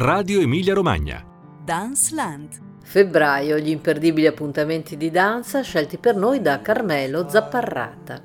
Radio 0.00 0.40
Emilia 0.40 0.74
Romagna. 0.74 1.24
Dance 1.64 2.14
Land. 2.14 2.60
Febbraio, 2.84 3.58
gli 3.58 3.70
imperdibili 3.70 4.28
appuntamenti 4.28 4.96
di 4.96 5.10
danza 5.10 5.60
scelti 5.62 5.98
per 5.98 6.14
noi 6.14 6.40
da 6.40 6.62
Carmelo 6.62 7.28
Zapparrata. 7.28 8.22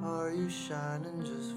Are 0.00 0.32
you 0.32 0.48
shining 0.48 1.20
just 1.22 1.52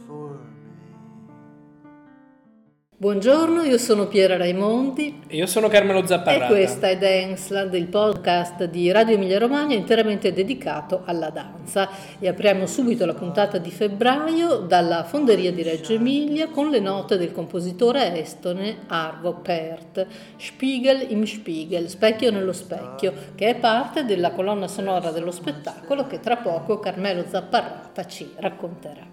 Buongiorno, 3.03 3.63
io 3.63 3.77
sono 3.77 4.07
Piera 4.07 4.37
Raimondi. 4.37 5.23
E 5.27 5.35
io 5.35 5.45
sono 5.45 5.67
Carmelo 5.67 6.05
Zapparrata. 6.07 6.45
E 6.45 6.47
questa 6.47 6.87
è 6.87 6.97
Danceland, 6.97 7.73
il 7.73 7.87
podcast 7.87 8.63
di 8.63 8.89
Radio 8.91 9.15
Emilia 9.15 9.39
Romagna 9.39 9.75
interamente 9.75 10.31
dedicato 10.31 11.01
alla 11.03 11.29
danza. 11.29 11.89
E 12.17 12.29
apriamo 12.29 12.65
subito 12.65 13.05
la 13.05 13.13
puntata 13.13 13.57
di 13.57 13.71
febbraio 13.71 14.59
dalla 14.59 15.03
Fonderia 15.03 15.51
di 15.51 15.63
Reggio 15.63 15.91
Emilia 15.91 16.47
con 16.47 16.69
le 16.69 16.79
note 16.79 17.17
del 17.17 17.33
compositore 17.33 18.17
estone 18.17 18.83
Arvo 18.87 19.33
Pärt, 19.33 20.07
Spiegel 20.37 21.05
im 21.09 21.25
Spiegel, 21.25 21.89
Specchio 21.89 22.31
nello 22.31 22.53
specchio, 22.53 23.13
che 23.35 23.49
è 23.49 23.55
parte 23.55 24.05
della 24.05 24.31
colonna 24.31 24.69
sonora 24.69 25.11
dello 25.11 25.31
spettacolo 25.31 26.07
che 26.07 26.21
tra 26.21 26.37
poco 26.37 26.79
Carmelo 26.79 27.25
Zapparrata 27.27 28.05
ci 28.05 28.31
racconterà. 28.37 29.12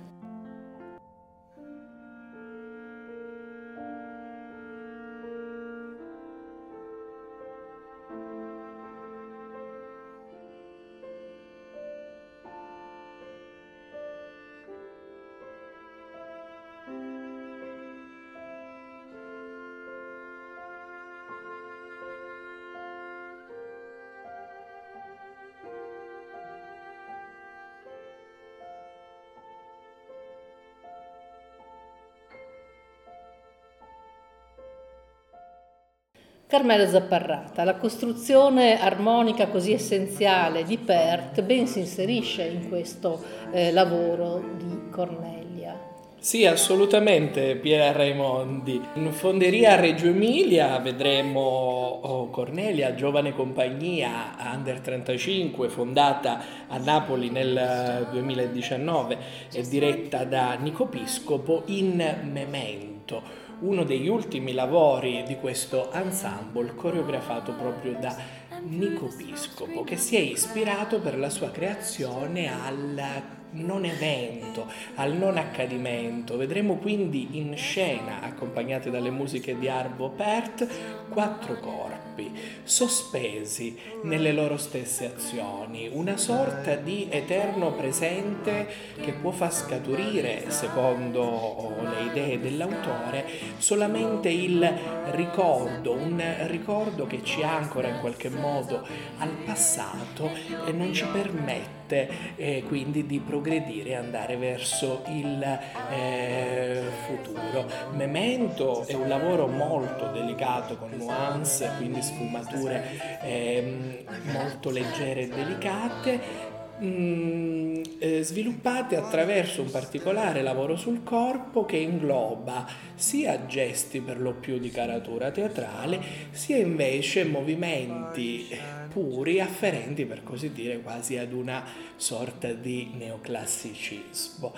Carmelo 36.51 36.85
Zapparrata, 36.89 37.63
la 37.63 37.77
costruzione 37.77 38.81
armonica 38.81 39.47
così 39.47 39.73
essenziale 39.73 40.65
di 40.65 40.79
Pert 40.79 41.43
ben 41.43 41.69
si 41.69 41.79
inserisce 41.79 42.43
in 42.43 42.69
questo 42.69 43.23
eh, 43.53 43.71
lavoro 43.71 44.43
di 44.57 44.91
Cornelia. 44.91 45.79
Sì, 46.19 46.47
assolutamente, 46.47 47.55
Piera 47.55 47.93
Raimondi. 47.93 48.83
In 48.95 49.13
fonderia 49.13 49.77
Reggio 49.77 50.09
Emilia 50.09 50.77
vedremo 50.81 51.41
oh, 51.41 52.31
Cornelia, 52.31 52.97
giovane 52.97 53.33
compagnia 53.33 54.35
Under 54.53 54.81
35, 54.81 55.69
fondata 55.69 56.43
a 56.67 56.79
Napoli 56.79 57.31
nel 57.31 58.09
2019 58.11 59.19
e 59.53 59.63
diretta 59.69 60.25
da 60.25 60.55
Nico 60.55 60.87
Piscopo 60.87 61.63
in 61.67 62.05
Memento 62.25 63.50
uno 63.61 63.85
degli 63.85 64.09
ultimi 64.09 64.53
lavori 64.53 65.23
di 65.27 65.37
questo 65.37 65.93
ensemble 65.93 66.75
coreografato 66.75 67.53
proprio 67.53 67.99
da 67.99 68.17
Nico 68.63 69.09
Piscopo 69.17 69.85
che 69.85 69.97
si 69.97 70.17
è 70.17 70.21
ispirato 70.21 71.01
per 71.01 71.19
la 71.19 71.31
sua 71.31 71.51
creazione 71.51 72.51
al 72.53 73.39
non 73.53 73.85
evento, 73.85 74.67
al 74.97 75.15
non 75.15 75.37
accadimento. 75.37 76.37
Vedremo 76.37 76.77
quindi 76.77 77.39
in 77.39 77.57
scena, 77.57 78.23
accompagnate 78.23 78.91
dalle 78.91 79.11
musiche 79.11 79.59
di 79.59 79.69
Arvo 79.69 80.11
Pert, 80.11 80.67
quattro 81.09 81.59
corpi 81.59 82.33
sospesi 82.63 83.77
nelle 84.03 84.33
loro 84.33 84.57
stesse 84.57 85.13
azioni, 85.13 85.89
una 85.93 86.17
sorta 86.17 86.77
di 86.77 87.09
eterno 87.11 87.73
presente 87.73 88.69
che 89.01 89.13
può 89.13 89.31
far 89.31 89.53
scaturire, 89.53 90.51
secondo 90.51 91.75
le 91.83 92.11
idee 92.11 92.41
dell'autore, 92.41 93.25
solamente 93.59 94.29
il 94.29 94.69
ricordo, 95.13 95.93
un 95.93 96.23
ricordo 96.47 97.07
che 97.07 97.23
ci 97.23 97.43
ancora 97.43 97.89
in 97.89 98.01
qualche 98.01 98.29
modo 98.29 98.87
al 99.19 99.31
passato 99.45 100.31
e 100.67 100.73
non 100.73 100.93
ci 100.93 101.05
permette 101.07 101.80
eh, 101.93 102.65
quindi 102.67 103.07
di 103.07 103.21
progredire 103.21 103.91
e 103.91 103.95
andare 103.95 104.37
verso 104.37 105.03
il 105.09 105.43
eh, 105.91 106.83
futuro. 107.07 107.67
Memento 107.93 108.87
è 108.87 108.95
un 108.95 109.09
lavoro 109.09 109.47
molto 109.47 110.07
delicato 110.13 110.77
con 110.77 110.91
nuance, 110.97 111.71
quindi 111.77 112.03
sfumature 112.03 113.19
eh, 113.23 114.05
molto 114.33 114.71
leggere 114.71 115.23
e 115.23 115.29
delicate 115.29 116.50
Mm, 116.83 117.83
eh, 117.99 118.23
sviluppate 118.23 118.97
attraverso 118.97 119.61
un 119.61 119.71
particolare 119.71 120.41
lavoro 120.41 120.77
sul 120.77 121.03
corpo 121.03 121.67
che 121.67 121.77
ingloba 121.77 122.67
sia 122.95 123.45
gesti 123.45 124.01
per 124.01 124.19
lo 124.19 124.33
più 124.33 124.59
di 124.59 124.71
caratura 124.71 125.31
teatrale, 125.31 126.01
sia 126.31 126.57
invece 126.57 127.25
movimenti 127.25 128.49
puri 128.91 129.41
afferenti 129.41 130.07
per 130.07 130.23
così 130.23 130.53
dire 130.53 130.81
quasi 130.81 131.19
ad 131.19 131.33
una 131.33 131.63
sorta 131.97 132.51
di 132.53 132.91
neoclassicismo. 132.95 134.55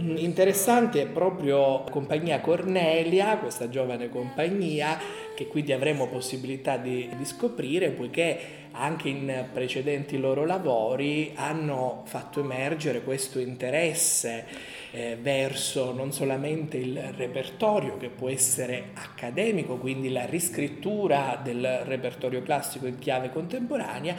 Mm, 0.00 0.16
interessante 0.18 1.02
è 1.02 1.06
proprio 1.06 1.82
Compagnia 1.90 2.40
Cornelia, 2.40 3.36
questa 3.38 3.68
giovane 3.68 4.08
compagnia 4.08 4.96
che 5.34 5.48
quindi 5.48 5.72
avremo 5.72 6.06
possibilità 6.06 6.76
di, 6.76 7.08
di 7.16 7.24
scoprire 7.24 7.90
poiché 7.90 8.38
anche 8.72 9.08
in 9.08 9.46
precedenti 9.52 10.16
loro 10.18 10.44
lavori 10.44 11.32
hanno 11.34 12.02
fatto 12.04 12.38
emergere 12.40 13.02
questo 13.02 13.40
interesse 13.40 14.46
eh, 14.92 15.18
verso 15.20 15.92
non 15.92 16.12
solamente 16.12 16.76
il 16.76 16.96
repertorio 17.16 17.96
che 17.96 18.08
può 18.08 18.28
essere 18.28 18.90
accademico, 18.94 19.78
quindi 19.78 20.10
la 20.10 20.26
riscrittura 20.26 21.40
del 21.42 21.82
repertorio 21.84 22.42
classico 22.42 22.86
in 22.86 22.98
chiave 22.98 23.30
contemporanea, 23.30 24.14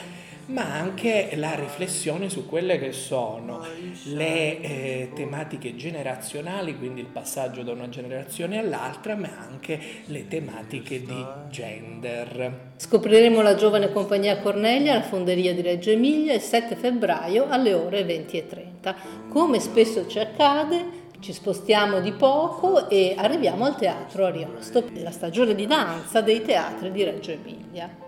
ma 0.50 0.74
anche 0.74 1.32
la 1.36 1.54
riflessione 1.54 2.30
su 2.30 2.48
quelle 2.48 2.80
che 2.80 2.92
sono 2.92 3.64
le 4.06 4.62
eh, 4.62 5.12
tematiche 5.14 5.76
generazionali, 5.76 6.76
quindi 6.78 7.02
il 7.02 7.08
passaggio 7.08 7.62
da 7.62 7.72
una 7.72 7.90
generazione 7.90 8.58
all'altra, 8.58 9.16
ma 9.16 9.30
anche 9.38 9.80
le 10.06 10.28
tematiche 10.28 11.04
di 11.04 11.26
gender. 11.50 12.72
Scopriremo 12.78 13.42
la 13.42 13.56
giovane 13.56 13.92
compagnia 13.92 14.40
Cornelia 14.40 14.94
alla 14.94 15.04
fonderia 15.04 15.54
di 15.54 15.62
Reggio 15.62 15.92
Emilia 15.92 16.34
il 16.34 16.42
7 16.42 16.76
febbraio 16.76 17.48
alle 17.48 17.74
ore 17.74 18.04
20.30. 18.04 18.96
Come 19.30 19.60
spesso 19.60 20.08
ci 20.08 20.18
accade, 20.18 21.08
ci 21.20 21.32
spostiamo 21.32 22.00
di 22.00 22.14
poco 22.14 22.90
e 22.90 23.14
arriviamo 23.16 23.66
al 23.66 23.76
teatro 23.76 24.26
Ariosto, 24.26 24.84
la 24.94 25.12
stagione 25.12 25.54
di 25.54 25.68
danza 25.68 26.22
dei 26.22 26.42
teatri 26.42 26.92
di 26.92 27.04
Reggio 27.04 27.32
Emilia. 27.32 28.08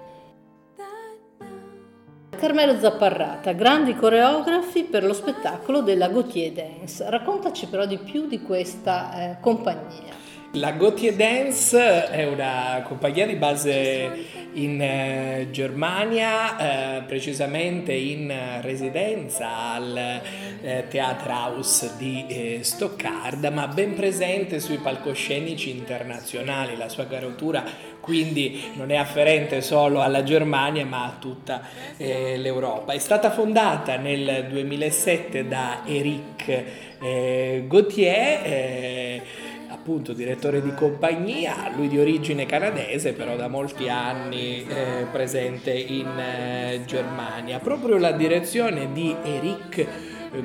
Carmelo 2.38 2.80
Zapparrata, 2.80 3.52
grandi 3.52 3.94
coreografi 3.96 4.84
per 4.84 5.04
lo 5.04 5.14
spettacolo 5.14 5.82
della 5.82 6.08
Gautier 6.08 6.52
Dance. 6.52 7.08
Raccontaci 7.10 7.68
però 7.68 7.86
di 7.86 7.98
più 7.98 8.26
di 8.26 8.42
questa 8.42 9.14
eh, 9.14 9.38
compagnia. 9.42 10.14
La 10.56 10.72
Gautier 10.72 11.16
Dance 11.16 12.10
è 12.10 12.28
una 12.28 12.84
compagnia 12.86 13.26
di 13.26 13.36
base 13.36 14.50
in 14.56 14.82
eh, 14.82 15.48
Germania, 15.50 16.98
eh, 16.98 17.04
precisamente 17.04 17.94
in 17.94 18.60
residenza 18.60 19.72
al 19.72 19.96
eh, 20.62 20.88
Theaterhaus 20.90 21.96
di 21.96 22.26
eh, 22.28 22.60
Stoccarda, 22.64 23.50
ma 23.50 23.70
ben 23.70 23.94
presente 23.94 24.60
sui 24.60 24.76
palcoscenici 24.76 25.70
internazionali. 25.70 26.76
La 26.76 26.90
sua 26.90 27.08
caratura 27.08 27.64
quindi 28.02 28.62
non 28.74 28.92
è 28.92 28.98
afferente 28.98 29.62
solo 29.62 30.02
alla 30.02 30.24
Germania 30.24 30.86
ma 30.86 31.06
a 31.06 31.16
tutta 31.18 31.62
eh, 31.96 32.36
l'Europa. 32.36 32.92
È 32.92 33.00
stata 33.00 33.32
fondata 33.32 33.96
nel 33.96 34.48
2007 34.50 35.48
da 35.48 35.84
Eric 35.86 36.64
eh, 37.02 37.64
Gauthier 37.70 39.40
appunto 39.82 40.14
direttore 40.14 40.62
di 40.62 40.76
compagnia, 40.76 41.72
lui 41.76 41.88
di 41.88 41.98
origine 41.98 42.46
canadese, 42.46 43.14
però 43.14 43.36
da 43.36 43.48
molti 43.48 43.90
anni 43.90 44.64
eh, 44.68 45.08
presente 45.12 45.74
in 45.74 46.08
eh, 46.20 46.82
Germania. 46.86 47.58
Proprio 47.58 47.98
la 47.98 48.12
direzione 48.12 48.92
di 48.94 49.16
Eric 49.24 49.88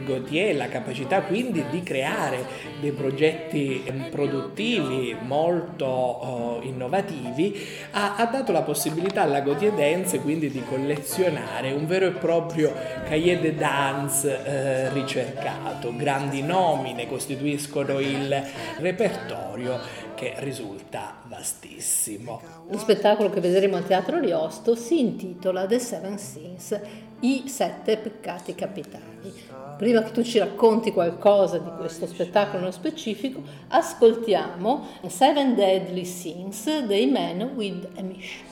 Gautier, 0.05 0.57
la 0.57 0.69
capacità 0.69 1.23
quindi 1.23 1.65
di 1.71 1.83
creare 1.83 2.45
dei 2.81 2.93
progetti 2.93 3.83
produttivi 4.11 5.17
molto 5.21 5.87
oh, 5.87 6.61
innovativi, 6.63 7.57
ha, 7.93 8.17
ha, 8.17 8.27
dato 8.27 8.53
la 8.53 8.63
possibilità 8.63 9.23
alla 9.23 9.41
Gautier 9.41 9.73
Dance 9.73 10.21
quindi 10.21 10.51
di 10.51 10.63
collezionare 10.69 11.73
un 11.73 11.87
vero 11.87 12.07
e 12.07 12.13
proprio 12.13 12.73
cahier 13.09 13.41
de 13.41 13.55
dance 13.55 14.45
eh, 14.45 14.93
ricercato. 14.93 15.95
Grandi 15.95 16.43
nomi 16.43 16.93
ne 16.93 17.07
costituiscono 17.07 18.01
il 18.01 18.43
repertorio 18.79 20.05
che 20.17 20.35
risulta 20.39 21.21
vastissimo. 21.29 22.41
Lo 22.69 22.79
spettacolo 22.79 23.31
che 23.31 23.41
vedremo 23.41 23.77
al 23.77 23.87
Teatro 23.87 24.19
Riosto 24.19 24.75
si 24.75 24.99
intitola 24.99 25.67
The 25.67 25.79
Seven 25.79 26.19
Sins, 26.19 26.81
i 27.21 27.45
sette 27.47 27.97
peccati 27.97 28.55
capitali. 28.55 29.33
Prima 29.77 30.03
che 30.03 30.11
tu 30.11 30.23
ci 30.23 30.39
racconti 30.39 30.93
qualcosa 30.93 31.59
di 31.59 31.71
questo 31.79 32.07
spettacolo 32.07 32.61
nello 32.61 32.71
specifico, 32.71 33.43
ascoltiamo 33.69 34.87
Seven 35.07 35.55
Deadly 35.55 36.05
Sins 36.05 36.81
dei 36.87 37.07
Men 37.07 37.53
with 37.55 37.87
a 37.97 38.03
Mission. 38.03 38.45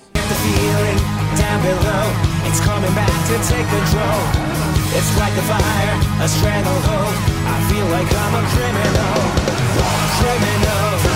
It's 4.97 5.17
like 5.19 5.37
a 5.37 5.43
fire, 5.43 6.23
a 6.23 6.29
stranglehold. 6.29 7.15
I 7.47 7.59
feel 7.69 7.87
like 7.89 8.07
I'm 8.15 8.35
a 8.35 8.43
criminal, 8.47 9.25
criminal. 10.21 11.14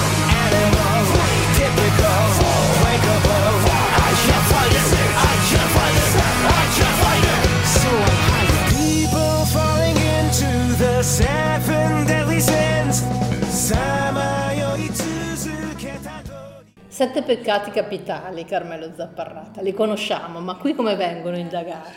Sette 16.98 17.22
peccati 17.22 17.70
capitali, 17.70 18.44
Carmelo 18.44 18.90
Zapparrata, 18.96 19.60
li 19.60 19.72
conosciamo, 19.72 20.40
ma 20.40 20.56
qui 20.56 20.74
come 20.74 20.96
vengono 20.96 21.36
indagati? 21.38 21.92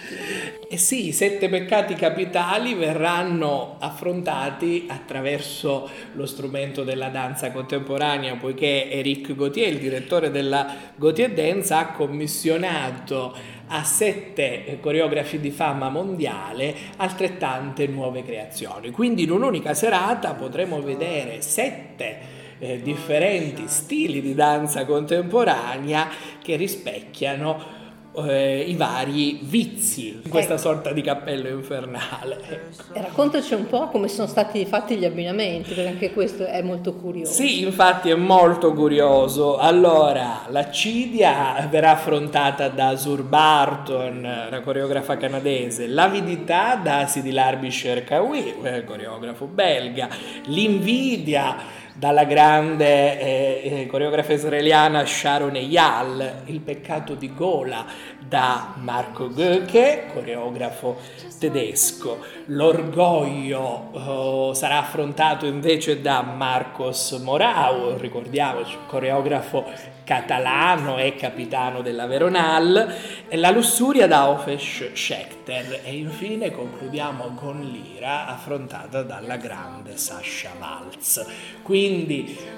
Eh 0.70 0.78
sì, 0.78 1.08
i 1.08 1.12
sette 1.12 1.50
peccati 1.50 1.96
capitali 1.96 2.76
verranno 2.76 3.78
affrontati 3.80 4.86
attraverso 4.88 5.90
lo 6.14 6.28
strumento 6.28 6.84
della 6.84 7.10
danza 7.10 7.52
contemporanea, 7.52 8.36
poiché 8.36 8.92
Eric 8.92 9.34
Gauthier, 9.34 9.70
il 9.70 9.80
direttore 9.80 10.30
della 10.30 10.72
Gauthier 10.96 11.32
Dance, 11.32 11.74
ha 11.74 11.94
commissionato 11.94 13.36
a 13.70 13.84
sette 13.84 14.78
coreografi 14.80 15.40
di 15.40 15.50
fama 15.50 15.90
mondiale 15.90 16.76
altrettante 16.98 17.88
nuove 17.88 18.24
creazioni. 18.24 18.92
Quindi 18.92 19.24
in 19.24 19.32
un'unica 19.32 19.74
serata 19.74 20.36
potremo 20.36 20.80
vedere 20.80 21.42
sette 21.42 22.38
eh, 22.62 22.80
differenti 22.82 23.64
stili 23.66 24.22
di 24.22 24.36
danza 24.36 24.86
contemporanea 24.86 26.08
che 26.42 26.56
rispecchiano 26.56 27.80
eh, 28.14 28.66
i 28.68 28.76
vari 28.76 29.40
vizi 29.42 30.20
in 30.24 30.30
questa 30.30 30.54
ecco. 30.54 30.62
sorta 30.62 30.92
di 30.92 31.02
cappello 31.02 31.48
infernale. 31.48 32.40
Ecco. 32.50 32.94
E 32.94 33.02
raccontaci 33.02 33.54
un 33.54 33.68
po' 33.68 33.88
come 33.88 34.08
sono 34.08 34.28
stati 34.28 34.66
fatti 34.66 34.98
gli 34.98 35.06
abbinamenti, 35.06 35.74
perché 35.74 35.90
anche 35.90 36.12
questo 36.12 36.46
è 36.46 36.62
molto 36.62 36.94
curioso. 36.94 37.32
Sì, 37.32 37.64
infatti 37.64 38.10
è 38.10 38.16
molto 38.16 38.74
curioso. 38.74 39.58
Allora, 39.58 40.44
la 40.50 40.70
Cidia 40.70 41.68
verrà 41.70 41.92
affrontata 41.92 42.68
da 42.68 42.96
Zur 42.98 43.24
Barton, 43.24 44.48
la 44.50 44.60
coreografa 44.62 45.18
canadese, 45.18 45.88
l'avidità 45.88 46.76
da 46.76 47.08
Sidi 47.08 47.32
Larbisher 47.32 48.04
Kawi, 48.04 48.56
coreografo 48.86 49.46
belga, 49.46 50.10
l'invidia 50.46 51.80
dalla 51.94 52.24
grande 52.24 53.20
eh, 53.20 53.82
eh, 53.82 53.88
coreografa 53.88 54.34
israeliana 54.34 55.06
Sharon 55.06 55.56
Eyal, 55.56 56.44
Il 56.46 56.62
peccato 56.62 57.16
di 57.16 57.34
gola 57.34 57.86
da 58.20 58.74
Marco 58.78 59.30
Goethe, 59.30 60.06
coreografo 60.14 61.00
tedesco. 61.38 62.20
L'orgoglio 62.46 63.90
oh, 63.92 64.54
sarà 64.54 64.80
affrontato 64.80 65.46
invece 65.46 66.02
da 66.02 66.22
Marcos 66.22 67.12
Morau, 67.22 67.98
ricordiamoci, 67.98 68.78
coreografo 68.88 69.66
catalano 70.04 70.98
e 70.98 71.16
capitano 71.16 71.82
della 71.82 72.06
Veronal, 72.06 72.96
la 73.30 73.50
lussuria 73.52 74.08
da 74.08 74.30
Ofesh 74.30 74.92
Schechter 74.94 75.82
e 75.84 75.96
infine 75.96 76.52
concludiamo 76.52 77.34
con 77.36 77.62
l'ira 77.62 78.28
affrontata 78.28 79.04
dalla 79.04 79.38
grande 79.38 79.98
Sasha 79.98 80.52
Waltz. 80.60 81.26
Quindi 81.62 81.81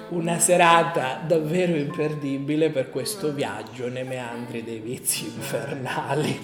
una 0.09 0.39
serata 0.39 1.21
davvero 1.25 1.75
imperdibile 1.75 2.69
per 2.69 2.89
questo 2.89 3.31
viaggio 3.31 3.89
nei 3.89 4.03
meandri 4.03 4.63
dei 4.63 4.79
vizi 4.79 5.25
infernali. 5.25 6.39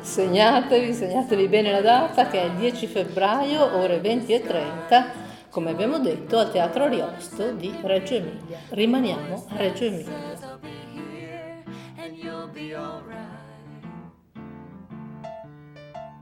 Segnatevi, 0.00 0.92
segnatevi 0.92 1.48
bene 1.48 1.70
la 1.70 1.80
data 1.80 2.28
che 2.28 2.40
è 2.40 2.44
il 2.44 2.52
10 2.52 2.86
febbraio, 2.86 3.76
ore 3.76 4.00
20 4.00 4.32
e 4.32 4.42
30 4.42 5.26
come 5.50 5.70
abbiamo 5.70 5.98
detto, 5.98 6.38
al 6.38 6.52
Teatro 6.52 6.84
Ariosto 6.84 7.52
di 7.52 7.74
Reggio 7.82 8.14
Emilia. 8.14 8.58
Rimaniamo 8.68 9.46
a 9.48 9.56
Reggio 9.56 9.84
Emilia. 9.84 10.36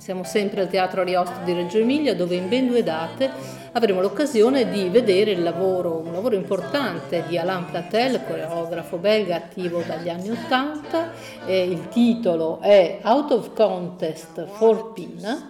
Siamo 0.07 0.23
sempre 0.23 0.61
al 0.61 0.69
Teatro 0.69 1.01
Ariosto 1.01 1.41
di 1.43 1.53
Reggio 1.53 1.79
Emilia 1.79 2.15
dove 2.15 2.37
in 2.37 2.49
ben 2.49 2.69
due 2.69 2.85
date 2.85 3.29
avremo 3.73 4.01
l'occasione 4.01 4.71
di 4.71 4.89
vedere 4.89 5.33
il 5.33 5.43
lavoro, 5.43 5.97
un 5.97 6.13
lavoro 6.13 6.37
importante 6.37 7.25
di 7.27 7.37
Alain 7.37 7.65
Platel, 7.65 8.23
coreografo 8.25 8.99
belga 8.99 9.35
attivo 9.35 9.83
dagli 9.85 10.09
anni 10.09 10.31
Ottanta. 10.31 11.11
il 11.49 11.89
titolo 11.89 12.61
è 12.61 13.01
Out 13.03 13.33
of 13.33 13.53
Contest 13.53 14.47
for 14.47 14.93
Pina 14.93 15.49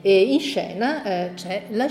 e 0.00 0.20
in 0.20 0.40
scena 0.40 1.04
eh, 1.04 1.34
c'è 1.36 1.66
la 1.68 1.86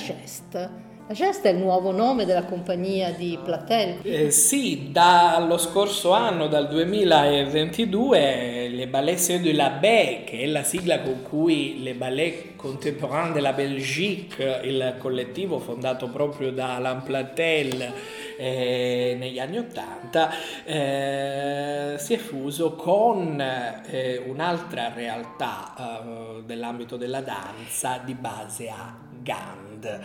geste 1.14 1.32
Gesta 1.32 1.48
è 1.48 1.54
il 1.54 1.60
nuovo 1.60 1.92
nome 1.92 2.26
della 2.26 2.44
compagnia 2.44 3.12
di 3.12 3.40
Platel? 3.42 4.00
Eh, 4.04 4.32
sì, 4.32 4.90
dallo 4.92 5.58
scorso 5.58 6.12
anno, 6.12 6.48
dal 6.48 6.68
2022, 6.68 8.68
le 8.70 8.88
Ballets 8.88 9.38
de 9.38 9.54
la 9.54 9.70
Baie, 9.70 10.26
che 10.26 10.40
è 10.40 10.46
la 10.46 10.64
sigla 10.64 11.00
con 11.00 11.22
cui 11.24 11.82
le 11.82 11.94
Ballets 11.94 12.56
Contemporains 12.58 13.34
de 13.34 13.40
la 13.40 13.54
Belgique, 13.54 14.60
il 14.66 14.96
collettivo 15.00 15.60
fondato 15.60 16.10
proprio 16.10 16.52
da 16.52 16.76
Alain 16.76 17.02
Platel, 17.02 17.94
eh, 18.38 19.16
negli 19.18 19.40
anni 19.40 19.58
Ottanta, 19.58 20.32
eh, 20.66 21.96
si 21.98 22.14
è 22.14 22.18
fuso 22.18 22.76
con 22.76 23.40
eh, 23.40 24.22
un'altra 24.28 24.92
realtà 24.94 25.74
eh, 25.78 26.44
dell'ambito 26.46 26.98
della 26.98 27.22
danza 27.22 28.02
di 28.04 28.14
base 28.14 28.70
a 28.70 29.11
Gand, 29.22 30.00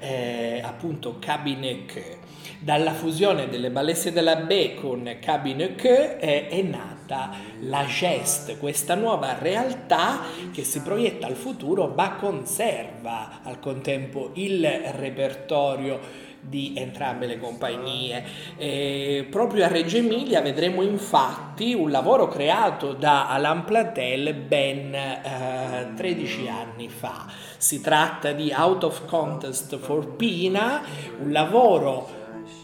eh, 0.00 0.60
appunto 0.64 1.18
Cabinet 1.18 2.20
Dalla 2.58 2.92
fusione 2.92 3.48
delle 3.48 3.70
Ballesse 3.70 4.12
della 4.12 4.36
B 4.36 4.74
con 4.74 5.16
Cabinet 5.20 5.84
eh, 5.84 6.46
è 6.46 6.62
nata 6.62 7.32
la 7.62 7.84
Geste, 7.86 8.56
questa 8.56 8.94
nuova 8.94 9.36
realtà 9.36 10.20
che 10.52 10.62
si 10.62 10.80
proietta 10.80 11.26
al 11.26 11.34
futuro 11.34 11.92
ma 11.96 12.14
conserva 12.14 13.40
al 13.42 13.58
contempo 13.58 14.30
il 14.34 14.64
repertorio 14.64 16.30
di 16.38 16.74
entrambe 16.76 17.26
le 17.26 17.40
compagnie. 17.40 18.24
Eh, 18.56 19.26
proprio 19.28 19.64
a 19.64 19.68
Reggio 19.68 19.96
Emilia 19.96 20.40
vedremo 20.40 20.82
infatti 20.82 21.74
un 21.74 21.90
lavoro 21.90 22.28
creato 22.28 22.92
da 22.92 23.28
Alain 23.28 23.64
Platel 23.64 24.34
ben 24.34 24.94
eh, 24.94 25.92
13 25.96 26.48
anni 26.48 26.88
fa. 26.88 27.41
Si 27.62 27.80
tratta 27.80 28.32
di 28.32 28.52
Out 28.52 28.82
of 28.82 29.06
Contest 29.06 29.78
for 29.78 30.16
Pina, 30.16 30.82
un 31.22 31.30
lavoro 31.30 32.10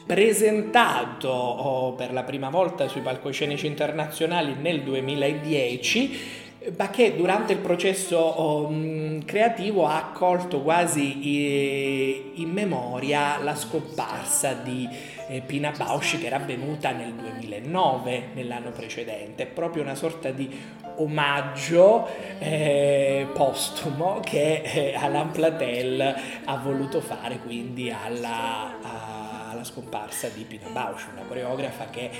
presentato 0.04 1.28
oh, 1.28 1.92
per 1.92 2.12
la 2.12 2.24
prima 2.24 2.50
volta 2.50 2.88
sui 2.88 3.00
palcoscenici 3.00 3.68
internazionali 3.68 4.56
nel 4.60 4.82
2010 4.82 6.47
ma 6.76 6.90
che 6.90 7.14
durante 7.14 7.52
il 7.52 7.60
processo 7.60 8.66
um, 8.66 9.24
creativo 9.24 9.86
ha 9.86 9.96
accolto 9.96 10.60
quasi 10.60 12.40
in 12.42 12.50
memoria 12.50 13.38
la 13.38 13.54
scomparsa 13.54 14.54
di 14.54 14.88
eh, 15.28 15.40
Pina 15.40 15.72
Bausch 15.76 16.18
che 16.18 16.26
era 16.26 16.36
avvenuta 16.36 16.90
nel 16.90 17.12
2009, 17.12 18.30
nell'anno 18.34 18.70
precedente, 18.72 19.46
proprio 19.46 19.82
una 19.82 19.94
sorta 19.94 20.30
di 20.30 20.50
omaggio 20.96 22.08
eh, 22.40 23.28
postumo 23.32 24.20
che 24.20 24.62
eh, 24.64 24.94
Alain 24.96 25.30
Platel 25.30 26.14
ha 26.44 26.56
voluto 26.56 27.00
fare 27.00 27.38
quindi 27.38 27.90
alla, 27.90 28.78
a, 28.82 29.50
alla 29.50 29.64
scomparsa 29.64 30.28
di 30.28 30.42
Pina 30.42 30.68
Bausch, 30.70 31.06
una 31.12 31.22
coreografa 31.22 31.86
che 31.86 32.10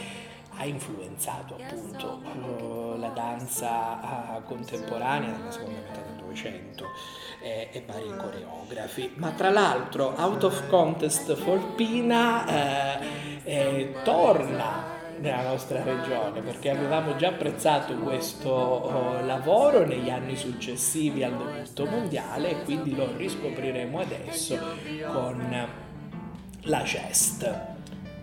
ha 0.58 0.64
influenzato 0.64 1.56
appunto 1.58 2.96
la 2.98 3.08
danza 3.08 4.42
contemporanea 4.44 5.30
nella 5.30 5.50
seconda 5.50 5.78
metà 5.80 6.00
del 6.00 6.14
1900 6.16 6.84
e, 7.40 7.68
e 7.72 7.84
vari 7.86 8.16
coreografi. 8.16 9.12
Ma 9.14 9.30
tra 9.30 9.50
l'altro 9.50 10.14
Out 10.16 10.44
of 10.44 10.68
Contest 10.68 11.34
Folpina 11.34 12.46
eh, 12.46 13.06
eh, 13.44 13.94
torna 14.02 14.96
nella 15.20 15.42
nostra 15.42 15.82
regione 15.82 16.40
perché 16.40 16.70
avevamo 16.70 17.16
già 17.16 17.28
apprezzato 17.28 17.94
questo 17.94 18.50
oh, 18.50 19.20
lavoro 19.22 19.84
negli 19.84 20.10
anni 20.10 20.36
successivi 20.36 21.22
al 21.24 21.36
debutto 21.36 21.86
mondiale 21.86 22.50
e 22.50 22.62
quindi 22.62 22.94
lo 22.94 23.16
riscopriremo 23.16 23.98
adesso 23.98 24.58
con 25.12 25.68
la 26.62 26.82
Chest. 26.82 27.76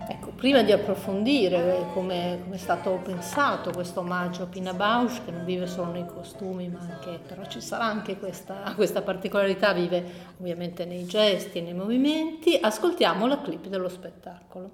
Ecco, 0.08 0.30
prima 0.30 0.62
di 0.62 0.72
approfondire 0.72 1.88
come, 1.94 2.40
è 2.52 2.58
stato 2.58 3.00
pensato 3.04 3.72
questo 3.72 4.02
omaggio 4.02 4.44
a 4.44 4.46
Pina 4.46 4.74
Bausch, 4.74 5.26
che 5.26 5.32
non 5.32 5.44
vive 5.44 5.66
solo 5.66 5.92
nei 5.92 6.06
costumi, 6.06 6.70
ma 6.70 6.80
anche, 6.80 7.20
però 7.26 7.44
ci 7.48 7.60
sarà 7.60 7.86
anche 7.86 8.18
questa, 8.18 8.74
questa 8.76 9.02
particolarità, 9.02 9.74
vive 9.74 10.04
ovviamente 10.40 10.86
nei 10.86 11.06
gesti 11.06 11.58
e 11.58 11.62
nei 11.62 11.74
movimenti, 11.74 12.56
ascoltiamo 12.62 13.26
la 13.26 13.42
clip 13.42 13.68
dello 13.68 13.90
spettacolo. 13.90 14.74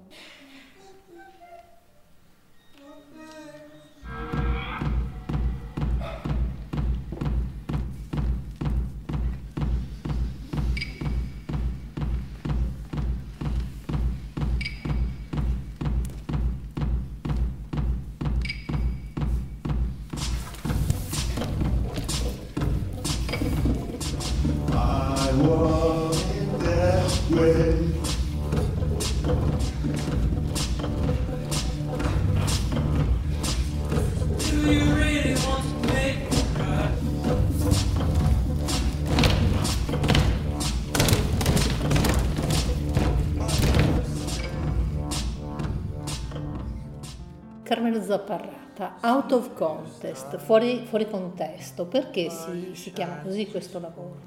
Carmelo 47.72 48.02
Zapparrata, 48.02 48.96
out 49.00 49.32
of 49.32 49.54
contest, 49.54 50.36
fuori, 50.36 50.84
fuori 50.84 51.08
contesto, 51.08 51.86
perché 51.86 52.28
si, 52.28 52.74
si, 52.74 52.92
chiama 52.92 53.16
così 53.22 53.46
questo 53.46 53.80
lavoro? 53.80 54.20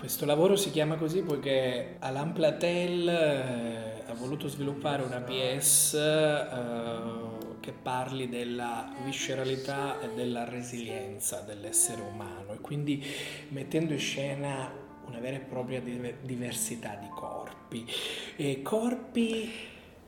Questo 0.00 0.24
lavoro 0.24 0.56
si 0.56 0.70
chiama 0.70 0.96
così 0.96 1.20
poiché 1.20 1.96
Alain 1.98 2.32
Platel 2.32 3.06
eh, 3.06 4.02
ha 4.06 4.14
voluto 4.14 4.48
sviluppare 4.48 5.02
una 5.02 5.20
PS 5.20 5.92
eh, 5.92 7.58
che 7.60 7.72
parli 7.72 8.30
della 8.30 8.94
visceralità 9.04 10.00
e 10.00 10.14
della 10.14 10.48
resilienza 10.48 11.42
dell'essere 11.42 12.00
umano 12.00 12.54
e 12.54 12.60
quindi 12.60 13.04
mettendo 13.48 13.92
in 13.92 13.98
scena 13.98 14.72
una 15.04 15.18
vera 15.18 15.36
e 15.36 15.40
propria 15.40 15.82
diversità 15.82 16.94
di 16.98 17.08
corpi. 17.14 17.86
E 18.36 18.62
corpi 18.62 19.52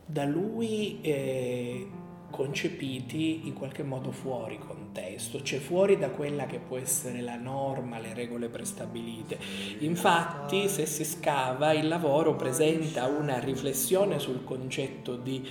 da 0.06 0.24
lui 0.24 1.02
eh, 1.02 1.86
concepiti 2.32 3.46
in 3.46 3.52
qualche 3.52 3.84
modo 3.84 4.10
fuori 4.10 4.58
contesto, 4.58 5.40
cioè 5.42 5.60
fuori 5.60 5.96
da 5.96 6.10
quella 6.10 6.46
che 6.46 6.58
può 6.58 6.78
essere 6.78 7.20
la 7.20 7.36
norma, 7.36 8.00
le 8.00 8.14
regole 8.14 8.48
prestabilite. 8.48 9.38
Infatti, 9.80 10.68
se 10.68 10.86
si 10.86 11.04
scava, 11.04 11.72
il 11.72 11.86
lavoro 11.86 12.34
presenta 12.34 13.06
una 13.06 13.38
riflessione 13.38 14.18
sul 14.18 14.42
concetto 14.42 15.14
di 15.14 15.46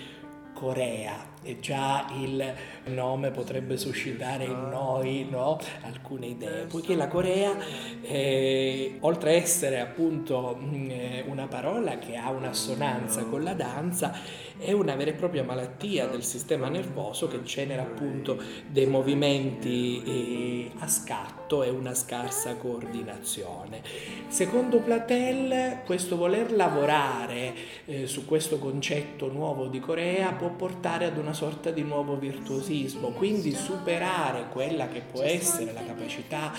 Corea 0.54 1.31
e 1.44 1.60
già 1.60 2.08
il 2.20 2.54
nome 2.86 3.32
potrebbe 3.32 3.78
suscitare 3.78 4.46
in 4.46 4.70
noi 4.70 5.28
no? 5.30 5.60
alcune 5.82 6.28
idee, 6.28 6.66
poiché 6.66 6.96
la 6.96 7.08
Corea, 7.08 7.56
eh, 8.02 8.98
oltre 9.02 9.32
a 9.32 9.34
essere 9.34 9.80
appunto 9.80 10.58
mm, 10.60 10.90
eh, 10.90 11.26
una 11.28 11.48
parola 11.48 11.98
che 11.98 12.16
ha 12.16 12.30
un'assonanza 12.30 13.24
con 13.26 13.44
la 13.44 13.54
danza, 13.54 14.14
è 14.58 14.72
una 14.72 14.96
vera 14.96 15.10
e 15.10 15.14
propria 15.14 15.44
malattia 15.44 16.06
del 16.06 16.24
sistema 16.24 16.70
nervoso 16.70 17.28
che 17.28 17.42
genera 17.42 17.82
appunto 17.82 18.40
dei 18.68 18.86
movimenti 18.86 20.04
eh, 20.04 20.72
a 20.80 20.88
scatto 20.88 21.64
e 21.64 21.70
una 21.70 21.96
scarsa 21.96 22.56
coordinazione. 22.56 23.82
Secondo 24.28 24.80
Platel, 24.80 25.80
questo 25.84 26.16
voler 26.16 26.52
lavorare 26.52 27.54
eh, 27.86 28.06
su 28.06 28.26
questo 28.26 28.60
concetto 28.60 29.32
nuovo 29.32 29.66
di 29.66 29.80
Corea 29.80 30.32
può 30.34 30.50
portare 30.50 31.06
ad 31.06 31.18
una 31.18 31.31
una 31.32 31.34
sorta 31.34 31.72
di 31.72 31.84
nuovo 31.84 32.18
virtuosismo, 32.18 33.12
quindi 33.12 33.54
superare 33.54 34.48
quella 34.52 34.90
che 34.90 35.00
può 35.00 35.22
essere 35.22 35.72
la 35.72 35.84
capacità 35.84 36.52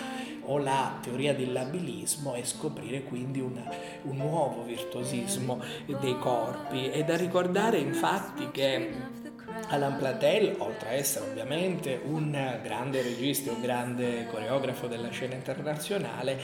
o 0.44 0.56
la 0.56 0.98
teoria 1.02 1.34
dell'abilismo 1.34 2.34
e 2.34 2.44
scoprire 2.44 3.02
quindi 3.02 3.40
una, 3.40 3.70
un 4.02 4.16
nuovo 4.16 4.62
virtuosismo 4.62 5.62
dei 6.00 6.18
corpi. 6.18 6.88
È 6.88 7.04
da 7.04 7.16
ricordare 7.16 7.78
infatti 7.78 8.50
che 8.50 8.90
Alan 9.68 9.98
Platel, 9.98 10.54
oltre 10.58 10.88
a 10.88 10.92
essere 10.92 11.30
ovviamente 11.30 12.00
un 12.04 12.30
grande 12.62 13.02
regista, 13.02 13.52
un 13.52 13.60
grande 13.60 14.26
coreografo 14.30 14.86
della 14.86 15.10
scena 15.10 15.34
internazionale, 15.34 16.38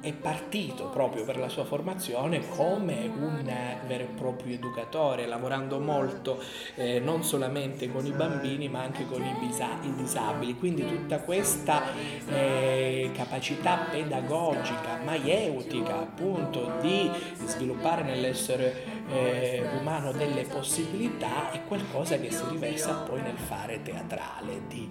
è 0.00 0.12
partito 0.12 0.88
proprio 0.90 1.24
per 1.24 1.38
la 1.38 1.48
sua 1.48 1.64
formazione 1.64 2.48
come 2.48 3.10
un 3.12 3.42
vero 3.86 4.04
e 4.04 4.06
proprio 4.06 4.54
educatore, 4.54 5.26
lavorando 5.26 5.80
molto 5.80 6.40
eh, 6.76 7.00
non 7.00 7.24
solamente 7.24 7.90
con 7.90 8.06
i 8.06 8.12
bambini 8.12 8.68
ma 8.68 8.82
anche 8.82 9.06
con 9.06 9.24
i, 9.24 9.34
bisa- 9.40 9.78
i 9.82 9.92
disabili. 9.94 10.56
Quindi 10.56 10.86
tutta 10.86 11.18
questa 11.20 11.82
eh, 12.28 13.10
capacità 13.12 13.86
pedagogica, 13.90 15.00
maieutica 15.04 15.98
appunto 15.98 16.74
di 16.80 17.10
sviluppare 17.44 18.02
nell'essere 18.02 18.96
eh, 19.10 19.66
umano 19.80 20.12
delle 20.12 20.42
possibilità 20.42 21.50
è 21.50 21.64
qualcosa 21.64 22.18
che 22.18 22.30
si 22.30 22.44
riversa 22.50 22.94
poi 22.94 23.22
nel 23.22 23.38
fare 23.38 23.82
teatrale 23.82 24.62
di, 24.68 24.88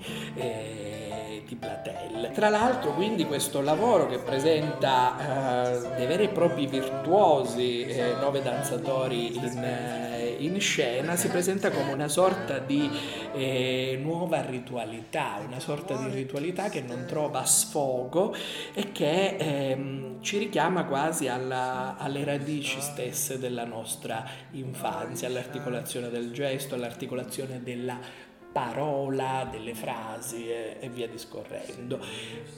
di 1.48 1.56
Platel. 1.56 2.32
Tra 2.34 2.50
l'altro 2.50 2.94
quindi 2.94 3.26
questo 3.26 3.62
lavoro 3.62 4.08
che 4.08 4.20
presenta 4.20 5.72
eh, 5.74 5.96
dei 5.96 6.06
veri 6.06 6.24
e 6.26 6.28
propri 6.30 6.68
virtuosi, 6.68 7.86
eh, 7.86 8.16
nove 8.20 8.42
danzatori 8.42 9.36
in, 9.36 9.64
eh, 9.64 10.36
in, 10.40 10.60
scena, 10.60 11.16
si 11.16 11.30
presenta 11.30 11.72
come 11.72 11.94
una 11.94 12.10
sorta 12.10 12.60
di 12.60 12.90
eh, 13.34 13.98
nuova 14.02 14.42
ritualità, 14.42 15.40
una 15.46 15.60
sorta 15.60 15.96
di 15.96 16.14
ritualità 16.14 16.70
che 16.70 16.82
non 16.82 17.06
trova 17.08 17.46
sfogo 17.46 18.36
e 18.74 18.92
che 18.92 19.38
ehm, 19.38 20.22
ci 20.22 20.38
richiama 20.38 20.84
quasi 20.86 21.28
alla, 21.30 21.96
alle 21.98 22.26
radici 22.26 22.82
stesse 22.82 23.40
della 23.40 23.64
nostra 23.64 24.26
infanzia, 24.52 25.28
all'articolazione 25.28 26.10
del 26.10 26.32
gesto, 26.32 26.76
all'articolazione 26.76 27.62
della 27.64 28.26
parola, 28.58 29.48
delle 29.52 29.76
frasi 29.76 30.50
e, 30.50 30.78
e, 30.80 30.90
via 30.90 31.08
discorrendo. 31.08 32.00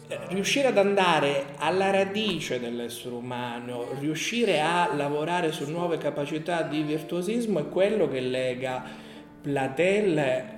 Eh, 0.07 0.17
riuscire 0.29 0.69
ad 0.69 0.77
andare 0.77 1.55
alla 1.57 1.89
radice 1.89 2.57
dell'essere 2.57 3.15
umano, 3.15 3.85
riuscire 3.99 4.61
a 4.61 4.89
lavorare 4.95 5.51
su 5.51 5.69
nuove 5.69 5.97
capacità 5.97 6.61
di 6.61 6.83
virtuosismo 6.83 7.59
è 7.59 7.67
quello 7.67 8.07
che 8.07 8.21
lega 8.21 8.81
Platel 9.41 10.17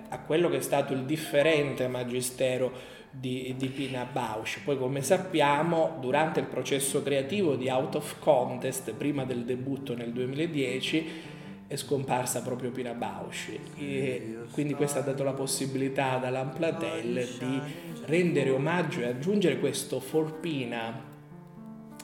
a 0.09 0.19
quello 0.19 0.47
che 0.47 0.57
è 0.57 0.61
stato 0.61 0.93
il 0.93 1.05
differente 1.05 1.87
magistero 1.87 2.71
di, 3.09 3.55
di, 3.57 3.67
Pina 3.69 4.05
Bausch. 4.05 4.61
Poi 4.63 4.77
come 4.77 5.01
sappiamo 5.01 5.97
durante 5.99 6.39
il 6.39 6.45
processo 6.45 7.01
creativo 7.01 7.55
di 7.55 7.67
Out 7.67 7.95
of 7.95 8.19
Contest, 8.19 8.93
prima 8.93 9.25
del 9.25 9.43
debutto 9.43 9.95
nel 9.95 10.11
2010, 10.11 11.39
è 11.71 11.77
scomparsa 11.77 12.41
proprio 12.41 12.69
Pina 12.69 12.91
Bausch. 12.91 13.57
E 13.77 14.39
quindi 14.51 14.73
questo 14.73 14.99
ha 14.99 15.03
dato 15.03 15.23
la 15.23 15.31
possibilità 15.31 16.11
ad 16.11 16.25
Alan 16.25 16.51
Platel 16.51 17.25
di 17.39 17.61
rendere 18.07 18.49
omaggio 18.49 18.99
e 18.99 19.05
aggiungere 19.05 19.57
questo 19.57 20.01
Forpina 20.01 21.01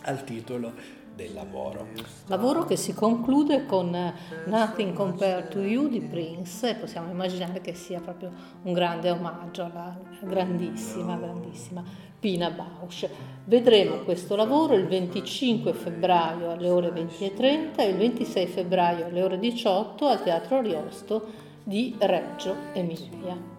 al 0.04 0.24
titolo 0.24 0.72
del 1.18 1.34
lavoro. 1.34 1.88
Lavoro 2.28 2.64
che 2.64 2.78
si 2.78 2.94
conclude 2.94 3.66
con 3.66 4.14
Nothing 4.46 4.94
Compared 4.94 5.50
to 5.50 5.60
You 5.60 5.90
di 5.90 6.00
Prince 6.00 6.70
e 6.70 6.76
possiamo 6.76 7.10
immaginare 7.12 7.60
che 7.60 7.74
sia 7.74 8.00
proprio 8.00 8.32
un 8.62 8.72
grande 8.72 9.10
omaggio 9.10 9.66
alla 9.66 9.98
grandissima, 10.22 11.18
grandissima 11.18 11.84
Pina 12.20 12.52
Bausch. 12.52 13.10
Vedremo 13.44 14.04
questo 14.04 14.36
lavoro 14.36 14.76
il 14.76 14.88
25 14.88 15.74
febbraio 15.74 16.52
alle 16.52 16.70
ore 16.70 16.90
20.30 16.90 17.78
e 17.78 17.88
il 17.88 17.98
26 17.98 18.48
febbraio 18.48 19.08
alle 19.08 19.24
ore 19.24 19.40
18 19.40 20.06
al 20.06 20.24
Teatro 20.24 20.58
Ariosto 20.58 21.26
di 21.64 21.96
Reggio 21.98 22.56
Emilia. 22.74 23.56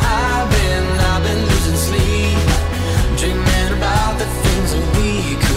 I've 0.00 0.48
been, 0.48 0.84
I've 1.00 1.22
been 1.22 1.58
about 3.78 4.18
the 4.18 4.24
things 4.24 4.72
that 4.72 4.96
we 4.96 5.36
could 5.40 5.47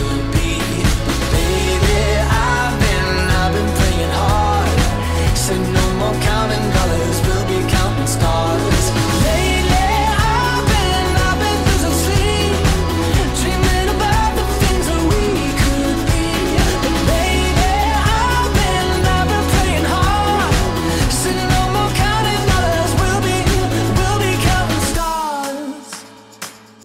Said 5.52 5.74
no 5.74 5.94
more 6.00 6.22
counting 6.22 6.70
dollars, 6.72 7.21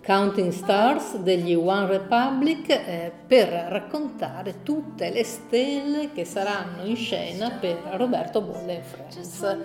Counting 0.06 0.52
Stars 0.52 1.16
degli 1.16 1.52
One 1.52 1.88
Republic 1.88 2.70
eh, 2.70 3.10
per 3.26 3.48
raccontare 3.48 4.62
tutte 4.62 5.10
le 5.10 5.25
stelle 5.25 6.12
che 6.12 6.25
saranno 6.25 6.84
in 6.84 6.94
scena 6.94 7.50
per 7.50 7.76
Roberto 7.94 8.40
Bolle 8.40 8.78
e 8.78 8.82
Friends. 8.82 9.58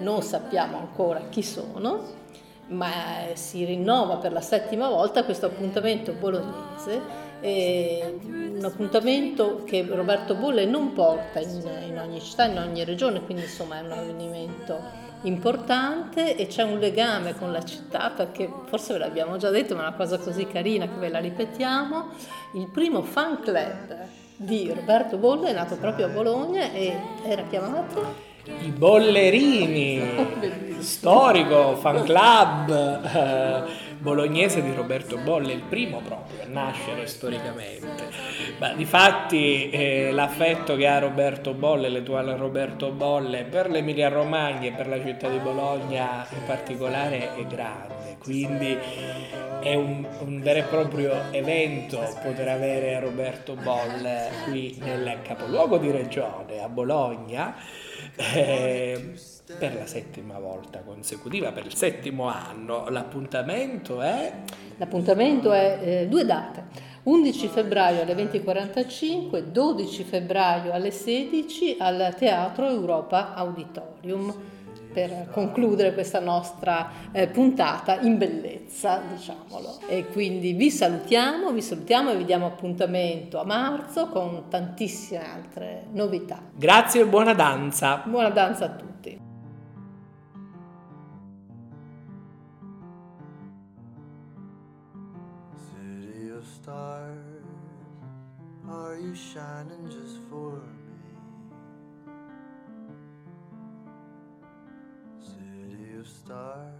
Non 0.00 0.20
sappiamo 0.20 0.76
ancora 0.76 1.28
chi 1.30 1.42
sono, 1.42 2.02
ma 2.66 3.26
eh, 3.30 3.36
si 3.36 3.64
rinnova 3.64 4.16
per 4.16 4.32
la 4.32 4.42
settima 4.42 4.90
volta 4.90 5.24
questo 5.24 5.46
appuntamento 5.46 6.12
bolognese, 6.12 7.00
un 7.40 8.60
appuntamento 8.64 9.62
che 9.64 9.82
Roberto 9.88 10.34
Bolle 10.34 10.66
non 10.66 10.92
porta 10.92 11.40
in, 11.40 11.66
in 11.88 11.98
ogni 11.98 12.20
città, 12.20 12.44
in 12.44 12.58
ogni 12.58 12.84
regione, 12.84 13.22
quindi 13.22 13.44
insomma 13.44 13.78
è 13.78 13.80
un 13.80 13.92
avvenimento 13.92 15.05
importante 15.26 16.36
e 16.36 16.46
c'è 16.46 16.62
un 16.62 16.78
legame 16.78 17.34
con 17.34 17.52
la 17.52 17.64
città 17.64 18.10
perché 18.10 18.50
forse 18.66 18.92
ve 18.92 19.00
l'abbiamo 19.00 19.36
già 19.36 19.50
detto 19.50 19.74
ma 19.74 19.82
è 19.82 19.86
una 19.86 19.96
cosa 19.96 20.18
così 20.18 20.46
carina 20.46 20.86
che 20.86 20.98
ve 20.98 21.08
la 21.08 21.18
ripetiamo. 21.18 22.10
Il 22.54 22.68
primo 22.68 23.02
fan 23.02 23.40
club 23.40 23.96
di 24.36 24.72
Roberto 24.74 25.16
Bolle 25.16 25.50
è 25.50 25.52
nato 25.52 25.76
proprio 25.76 26.06
a 26.06 26.08
Bologna 26.08 26.72
e 26.72 26.96
era 27.24 27.42
chiamato? 27.42 28.34
I 28.44 28.70
Bollerini, 28.70 30.78
storico 30.78 31.74
fan 31.76 32.04
club 32.04 32.70
bolognese 33.98 34.62
di 34.62 34.72
Roberto 34.72 35.16
Bolle, 35.18 35.52
il 35.52 35.62
primo 35.62 36.00
proprio 36.00 36.42
a 36.42 36.46
nascere 36.46 37.06
storicamente. 37.06 38.08
Ma 38.58 38.72
difatti 38.74 39.70
eh, 39.70 40.10
l'affetto 40.12 40.76
che 40.76 40.86
ha 40.86 40.98
Roberto 40.98 41.52
Bolle, 41.54 41.88
l'attuale 41.88 42.36
Roberto 42.36 42.90
Bolle, 42.90 43.44
per 43.44 43.70
l'Emilia 43.70 44.08
Romagna 44.08 44.68
e 44.68 44.72
per 44.72 44.88
la 44.88 45.02
città 45.02 45.28
di 45.28 45.38
Bologna 45.38 46.26
in 46.30 46.44
particolare 46.46 47.34
è 47.36 47.46
grande, 47.46 48.16
quindi 48.18 48.76
è 49.60 49.74
un, 49.74 50.06
un 50.20 50.40
vero 50.40 50.58
e 50.58 50.62
proprio 50.62 51.12
evento 51.30 51.98
poter 52.22 52.48
avere 52.48 52.98
Roberto 53.00 53.54
Bolle 53.54 54.30
qui 54.44 54.78
nel 54.80 55.18
capoluogo 55.22 55.78
di 55.78 55.90
regione, 55.90 56.60
a 56.60 56.68
Bologna 56.68 57.56
eh, 58.16 59.12
per 59.58 59.74
la 59.74 59.86
settima 59.86 60.38
volta 60.38 60.80
consecutiva, 60.80 61.52
per 61.52 61.66
il 61.66 61.74
settimo 61.74 62.28
anno. 62.28 62.88
L'appuntamento 62.88 64.00
è? 64.00 64.32
L'appuntamento 64.76 65.52
è 65.52 65.78
eh, 65.80 66.08
due 66.08 66.24
date. 66.24 66.94
11 67.04 67.46
febbraio 67.48 68.02
alle 68.02 68.14
20.45, 68.14 69.38
12 69.38 70.02
febbraio 70.02 70.72
alle 70.72 70.90
16 70.90 71.76
al 71.78 72.14
Teatro 72.18 72.68
Europa 72.68 73.34
Auditorium 73.34 74.34
per 74.92 75.28
concludere 75.30 75.92
questa 75.92 76.20
nostra 76.20 76.90
eh, 77.12 77.28
puntata 77.28 78.00
in 78.00 78.16
bellezza, 78.16 79.02
diciamolo. 79.14 79.78
E 79.86 80.06
quindi 80.06 80.54
vi 80.54 80.70
salutiamo, 80.70 81.52
vi 81.52 81.60
salutiamo 81.60 82.10
e 82.10 82.16
vi 82.16 82.24
diamo 82.24 82.46
appuntamento 82.46 83.38
a 83.38 83.44
marzo 83.44 84.08
con 84.08 84.44
tantissime 84.48 85.22
altre 85.22 85.84
novità. 85.92 86.40
Grazie 86.54 87.02
e 87.02 87.06
buona 87.06 87.34
danza. 87.34 88.02
Buona 88.06 88.30
danza 88.30 88.64
a 88.64 88.68
tutti. 88.70 89.25
Are 98.96 99.00
you 99.00 99.14
shining 99.14 99.90
just 99.90 100.16
for 100.30 100.52
me? 100.52 102.12
City 105.20 105.98
of 106.00 106.08
stars. 106.08 106.72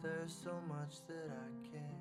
There's 0.00 0.32
so 0.32 0.52
much 0.68 0.94
that 1.08 1.28
I 1.28 1.48
can't 1.72 1.99